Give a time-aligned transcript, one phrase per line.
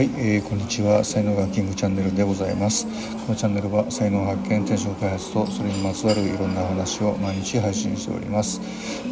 [0.00, 1.04] はい、えー、こんにちは。
[1.04, 2.86] 才能学キングチャンネルでございます。
[3.26, 8.62] このチャンネルは才能発見転職開発とそれにまつわるいろんな話を毎日配信しております。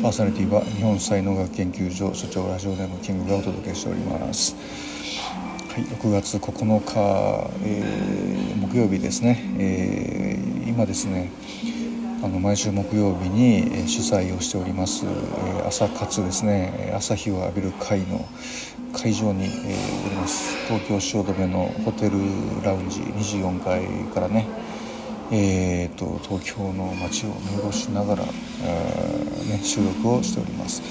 [0.00, 4.56] パーソナリティは日本才能学研究所所長ラジオネームキングがお届けしております。
[5.68, 11.30] はい、6月9日、えー、木曜日ですね、えー、今ですね
[12.24, 15.04] あの毎週木曜日に主催をしております
[15.66, 16.94] 朝活ですね。
[16.96, 18.26] 朝日を浴びる会の
[19.02, 20.56] 会場に、えー、おります。
[20.66, 22.18] 東京汐留のホテル
[22.64, 24.46] ラウンジ24階からね
[25.30, 28.30] えーと、東京の街を見下ろしながら、ね、
[29.62, 30.82] 収録をしております。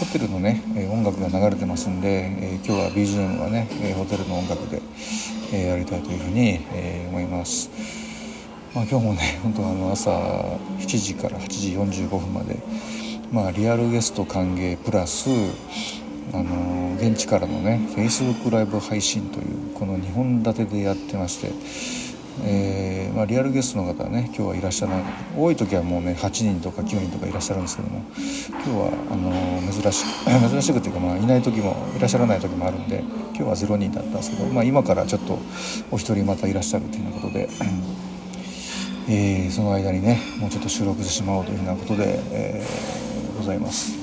[0.00, 4.82] ホテルのね音楽が流れてますんで、えー、今日は BGM はねホテルの音楽で、
[5.52, 7.70] えー、やりたいというふうに、えー、思います。
[8.74, 11.68] まあ、今日もね 本当あの朝7時から8時
[12.04, 12.56] 45分まで、
[13.30, 15.28] まあ、リアルゲスト歓迎プラス
[16.32, 21.52] あの現地からのね Facebook ライブ配信というこの2本立てでやってまして、
[22.44, 25.04] えーまあ、リアルゲストの方はね今日はいらっしゃらない
[25.36, 28.02] 多い時はもうね8人とか9人とかいらっしゃるんですけども
[28.50, 33.02] 今日はあの珍しく 珍しくというか、まあ、いない時もいらっしゃらない時もあるんで
[33.34, 35.38] 今日は0人だったんですけど、まあ、今からちょっと
[35.90, 37.48] お一人またいらっしゃるということで。
[39.08, 43.99] えー、その間にねもうちょっと収録してしまおうというふうなことで、えー、ございます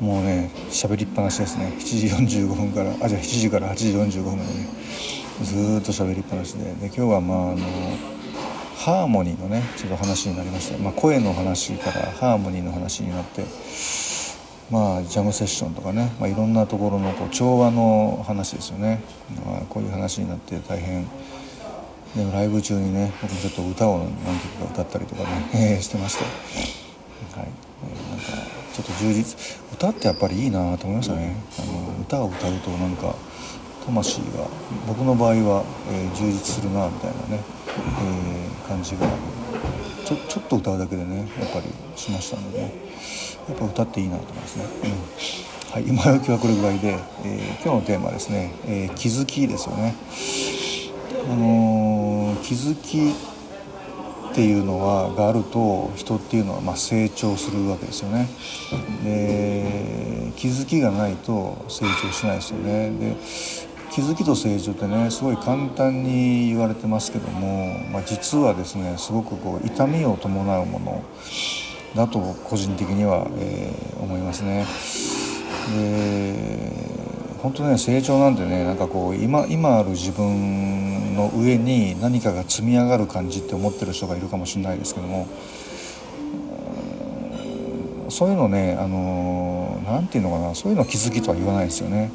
[0.00, 1.72] もうね喋りっぱなしですね。
[1.78, 4.68] 7時45分からあじゃあ7時から8時45分までね。
[5.42, 6.64] ずっと喋りっぱなしで。
[6.74, 7.56] で今日はまああの
[8.86, 13.42] ハーモニーのねちょっと話になりました、まあ、声の話からハーモニーの話になって
[14.70, 19.02] まあジャムセッションとかね、まあ、いろんなところのこう調和の話ですよね、
[19.44, 21.04] まあ、こういう話になって大変
[22.14, 26.24] でもライブ中にね僕ちょっと歌を何曲か歌ったりとかね してまして、
[27.36, 27.48] はい、
[28.10, 28.24] なんか
[28.72, 29.36] ちょっと充実。
[29.72, 31.36] 歌ってやっぱりいいなと思いましたね。
[31.58, 33.14] あの歌を歌うとなんか
[33.86, 34.48] 魂が
[34.86, 39.06] 僕の場合は、えー、充実するなみたいなね、えー、感じが
[40.04, 42.74] ちょちょっと歌うだけでねやっぱりしましたので、ね、
[43.48, 44.64] やっぱ歌っていいなと思いますね。
[44.84, 45.36] うん。
[45.72, 49.94] はい、今時はこれぐらいで、えー、今日のテーマはですね、え、気づきですよね。
[51.28, 53.14] あの、気づき
[54.36, 58.28] っていうのはがあると人っていうのはま成長するわけですよね。
[59.02, 62.90] で気づきがないと成長しないですよね。
[62.90, 63.16] で
[63.90, 71.02] 気づきと成長ってねすごい簡単に言われてますけども、まあ、実はですねすごくこう痛みを伴うもの
[71.94, 74.66] だと個人的には、えー、思いますね。
[75.74, 76.85] で
[77.46, 85.28] 本当ね成長なんてねなんかこう今今ある自分の上に何かが積み上がる感じって思ってる人がいるかもしれないですけども
[88.08, 92.10] そういうのねあの何て言うのかなそういうの気づきとは言わないですよね。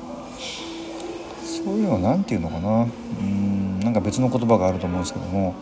[1.45, 2.87] そういうのは何て言うのかな
[3.21, 5.55] うんなんか別の言葉があると思うんですけども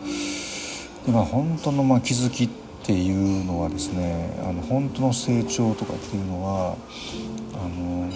[1.06, 2.48] で、まあ、本当のまあ気づきっ
[2.82, 6.76] ていうのはですねあの本当の成長とかっていうのは
[7.54, 8.10] あの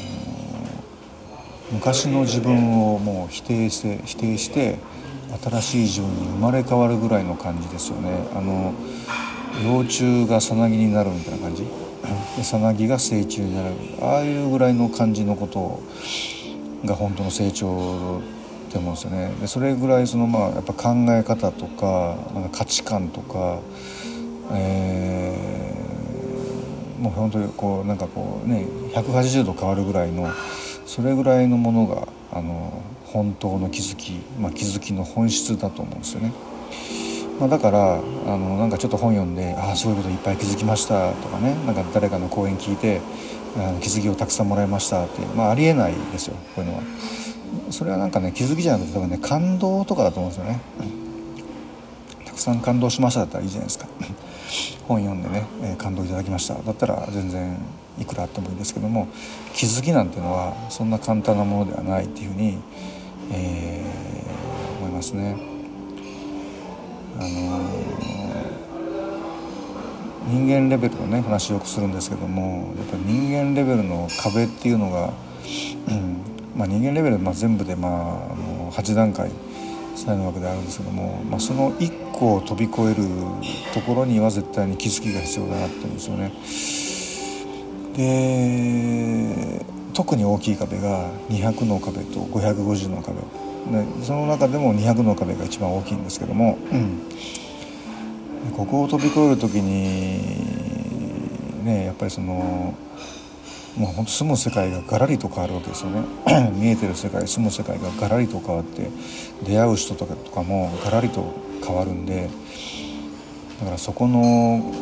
[1.74, 4.78] 昔の自分をもう否定して否定して
[5.42, 8.10] 新しい自分に生まれ変わるぐらいの感じですよね。
[8.32, 8.72] あの
[9.64, 11.66] 幼虫がさなぎになるみたいな感じ？
[12.44, 13.74] さなぎが成虫になる。
[14.00, 15.80] ああいうぐらいの感じのこと
[16.84, 18.20] が本当の成長
[18.68, 19.32] って思うんですよね。
[19.40, 23.58] でそれぐらいそのまあやっぱ考え方とかなんか価値観とか、
[24.52, 30.30] えー、もう本当にこうなんかこうね180度変わるぐらいの
[30.86, 36.32] それぐらいのものがあの本当の気づき、まあ、気づきの本質だと思うんですよね。
[37.38, 38.00] まあ、だからあ
[38.36, 43.00] のなんかちょっと本読んで「ああそういうこといっぱい気づきました」とかねなんか誰かの講演聞いて
[43.56, 46.82] あの気づきをたくさんもらいましたって、まあ、ありえないですよこういうのは。
[47.70, 50.60] それはなんかね気づきじゃなくて多分ね感動とかだと思うんですよね。
[52.24, 53.86] たくさん感動しましただったらいいじゃないですか。
[54.86, 57.56] 本読んでね、え、感動いただきましただったら全然
[57.98, 59.08] いくらあってもいいんですけども
[59.54, 62.58] 気づきなんていうのはそんな簡単なものではないっていうふうに、
[63.32, 65.36] えー、思いますね。
[67.16, 67.28] あのー、
[70.26, 75.12] 人間レベルのね話をよくするんですけどもやっぱり人間レベルの壁っていうのが、
[75.88, 76.24] うん
[76.56, 77.92] まあ、人間レベル、まあ、全部で、まあ、
[78.32, 79.30] あの8段階
[79.94, 83.04] 才能枠であるんですけども、まあ、その1個を飛び越える
[83.72, 86.73] ところには絶対に気づきが必要だなって思うんですよね。
[87.96, 89.64] で
[89.94, 93.20] 特に大きい壁が200の壁と550の壁。
[93.70, 97.00] でその中でも200の壁が一番大きいんですけども、うん、
[98.54, 100.20] ここを飛び越える時に
[101.64, 102.74] ねやっぱりその
[103.76, 106.02] もう本当住む世界がガラリと変わるわけですよね。
[106.54, 108.90] 見えてる世界住む世界がガラリと変わって
[109.44, 111.32] 出会う人とかとかもガラリと
[111.64, 112.28] 変わるんで。
[113.60, 114.72] だからそこの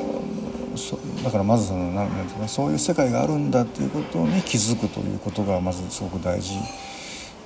[0.77, 6.55] そだからまずそのなんていうかそういう世界があるんだっていうことに気づくということがまずすごく大事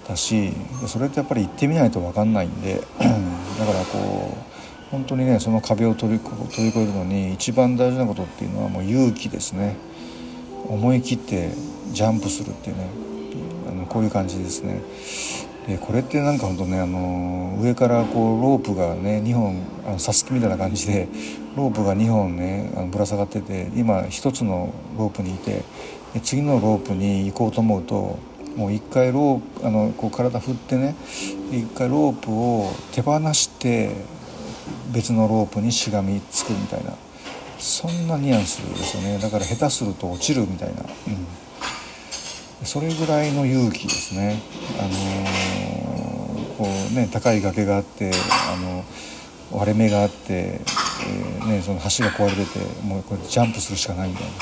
[0.08, 0.52] だし
[0.86, 4.36] それってやっぱり行ってみないと分かんないんで だからこ
[4.88, 9.76] う本当にねその壁を飛び飛び越えるのに一番大事なことっていうのはもう勇気ですね。
[10.68, 11.50] 思い切って
[11.92, 12.88] ジャンプするっていうね
[13.68, 14.80] あのこういう感じですね。
[15.66, 21.08] でこれってなんかほんとねあの上からこうロープがね2本あのサスケみたいな感じで
[21.56, 25.62] ロープが2本ねあのぶら下がってて今1つのロープにいて
[26.22, 28.18] 次のロープに行こうと思うと
[28.56, 30.94] もう一回ロープあのこう体振ってね
[31.50, 33.90] 一回ロープを手放して
[34.92, 36.92] 別のロープにしがみつくみたいな
[37.58, 39.18] そんなニュアンスですよね。
[39.18, 41.26] だから下手すると落ちるみたいな、うん、
[42.64, 44.40] それぐらいの勇気ですね。
[44.78, 48.10] あのー、こうね高い崖があって
[48.52, 48.84] あの
[49.52, 50.60] 割れ目があって、
[51.06, 54.32] えー、ね、その橋が壊れててもうこれジャンプするしかないみたいな。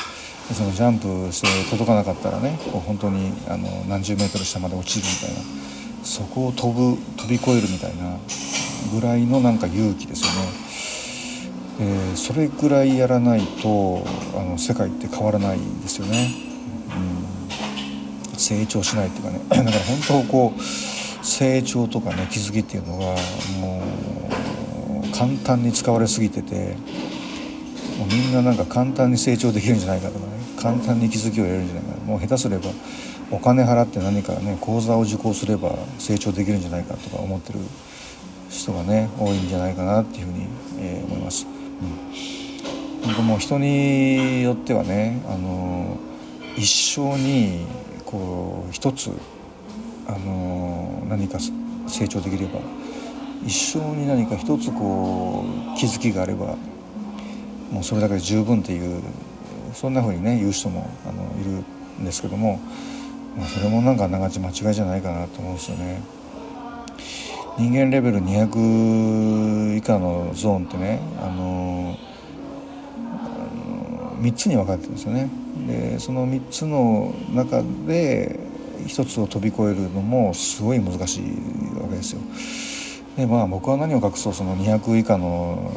[0.52, 8.19] そのジャンプして届かなかったらねこう本当にあの何十メートル下まで落ちるみたいなそこを飛ぶ飛び越えるみたいな
[8.93, 10.64] ぐらいのなんか勇気ですよね。
[11.81, 14.05] えそれぐらいやらないと
[14.38, 16.44] あの世界って変わらないんですよね。
[18.44, 19.41] 成長しないっていうかね。
[19.49, 23.05] だから本当こう成長とかね気づきっていうのが
[23.61, 23.82] も
[25.02, 26.76] う簡単に使われすぎてて
[27.99, 30.35] もうみんななんか簡単に成長できるんじゃないかとかね。
[30.64, 32.70] 簡単に気づきを得るんじゃないかもう下手すれば
[33.31, 37.58] お金払って何かね講座を受講すれば成長できるんじゃないかとか思ってる
[38.49, 40.47] 人がね多いんじゃないかなっていうふうに、
[40.79, 41.47] えー、思います。
[41.47, 45.99] うん、本当もう人によってはねあの
[46.56, 47.67] 一生に
[48.14, 49.11] こう一つ
[50.06, 51.38] あの何か
[51.88, 52.61] 成長できれば
[53.44, 55.44] 一生に何か一つこ
[55.75, 56.55] う気づきがあれば
[57.72, 59.02] もうそれだけで十分っていう
[59.72, 61.64] そんなふうにね言う人もあのいる
[62.00, 62.61] んですけども、
[63.37, 66.00] まあ、それもなんかながち間違いじゃないかなと思うんですよね。
[67.58, 71.96] 人間レベル200以下のゾーンってねあの
[74.25, 75.29] 3つに分かれてるんですよね。
[75.67, 78.41] でその3つの中で
[78.87, 81.23] 1つを飛び越えるのもすごい難しい
[81.79, 82.21] わけですよ。
[83.17, 85.71] でまあ僕は何を隠そうその200以下の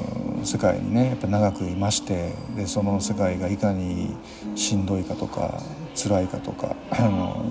[0.44, 4.16] 世界にねやっぱ長くいましてでその世界がいかに
[4.56, 5.62] しんどいかとか
[5.96, 7.46] 辛いかとかあの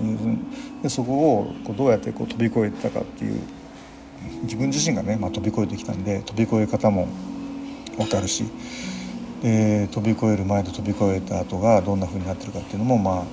[0.81, 3.41] でそこをこうどうやってこう飛び越えてたかっていう
[4.43, 7.07] 自分自身がね、まあ、飛び越えてきたんで飛び越え方も
[7.97, 8.43] 分かるし
[9.41, 13.23] で飛び越える前と飛び越えた後がどんな風になってるかっていうのもまあ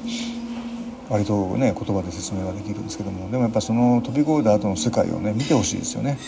[1.08, 3.30] 割とね言葉で説明はできるんですけども。
[3.30, 6.18] でもやっぱその飛び越えた後の世界をね見てほしいですよね。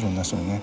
[0.00, 0.62] いろんな人にね。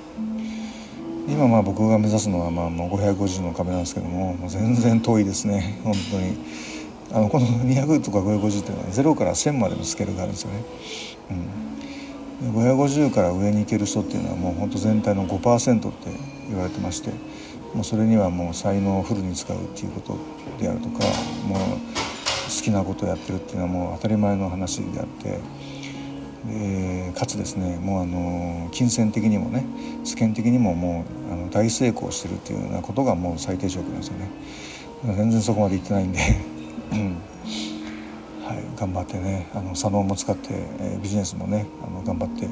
[1.28, 5.80] 今まあ僕が目指すのはまあもう550の壁なんですけどももう全然遠いですね。
[5.84, 6.38] 本当に。
[7.12, 10.64] あのこの200とか550っていうのは0から1000までのスケールがあるんですよね。
[12.44, 16.10] うん、550から上に行ける人っていうのはもう本当全体の5%って
[16.50, 17.12] 言われてまして。
[17.74, 20.18] もうそれにはもう才能をフルに使うっていうこと
[20.62, 21.00] であるとか
[21.48, 25.40] もう好きなことをやってるっていうのはもう当たり前の話であって
[26.46, 29.66] でかつですねもうあの金銭的にもね
[30.04, 34.30] 世間的にももうあの大成功してるっていうようなことがもう最低条件なんですよね。
[35.06, 36.20] 全然そこまでいってないんで、
[36.94, 37.18] うん。
[38.44, 42.52] はい、頑張ってねあの左脳も使って、えー、ビジネスもねあの頑張っていっ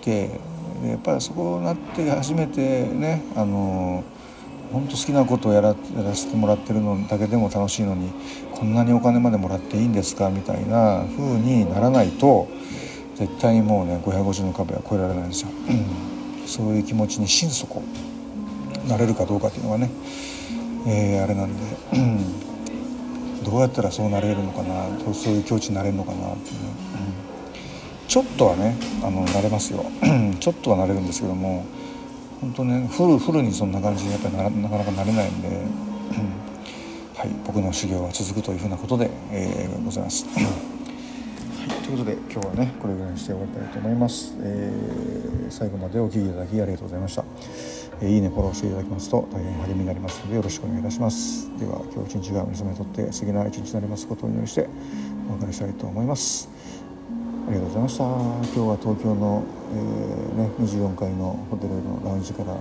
[0.00, 0.40] て
[0.84, 4.04] やっぱりそこになって初めてねあの
[4.72, 8.12] 本当好きなことをやらやらせてもらってるのだけでも楽しいのに
[8.52, 12.48] こんなにお金までもらっていいんですかみたいな風にならないと
[13.14, 15.48] 絶対にもうね550の壁は越えられないんですよ。
[16.46, 17.82] そういう気持ちに心底
[18.88, 19.90] なれるかどうかっていうのがね、
[20.86, 21.62] えー、あれなんで、
[23.44, 27.25] どうやったらそうなれるのかなそういう境地になれるのかなっていうね、うん、
[28.08, 29.84] ちょっとはねあのなれますよ
[30.40, 31.64] ちょっとはなれるんですけども
[32.40, 35.48] 本当ねフルフルにそんな感じにやっぱりななかなかなれないんで、
[37.16, 40.26] はい、僕の修行は続くというふうなことで、えー、ございます。
[40.36, 44.36] はい、ということで今日はねこれぐらいにして終わりたいと思います。
[44.40, 47.24] えー、最後までお聴きいただきありがとうございました。
[48.02, 51.48] えー、いいねフォローしていただきますと大変励みになりますのでよろしくお願いいたします。
[51.58, 54.68] では今日一日が皆様にとって素敵な一日になりますことをお祈りして
[55.30, 56.50] お別れしたいと思います。
[57.46, 58.04] ありがとうございました。
[58.04, 62.56] 今日は東京の、えー、ね、24階のホテルのラウンジから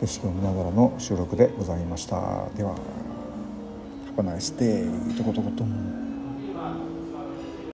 [0.00, 2.48] 景色を見ながらの収録でございました。
[2.56, 2.74] では
[4.16, 5.64] Have a nice day とことこと